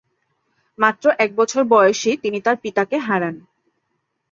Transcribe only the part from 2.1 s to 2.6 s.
তিনি তার